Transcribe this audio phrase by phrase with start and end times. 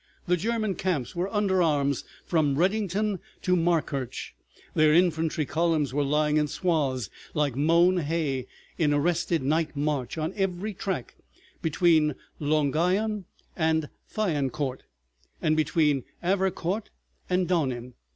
[0.25, 4.33] The German camps were under arms from Redingen to Markirch,
[4.73, 8.47] their infantry columns were lying in swathes like mown hay,
[8.79, 11.17] in arrested night march on every track
[11.61, 13.25] between Longuyon
[13.55, 14.79] and Thiancourt,
[15.39, 16.89] and between Avricourt
[17.29, 17.93] and Donen.